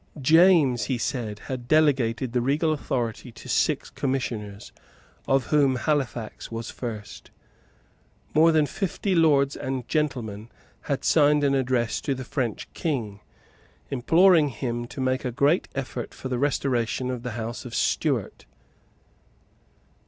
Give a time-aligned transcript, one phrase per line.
[0.19, 4.71] James, he said, had delegated the regal authority to six commissioners,
[5.27, 7.29] of whom Halifax was first.
[8.33, 10.49] More than fifty lords and gentlemen
[10.89, 13.19] had signed an address to the French King,
[13.91, 18.45] imploring him to make a great effort for the restoration of the House of Stuart.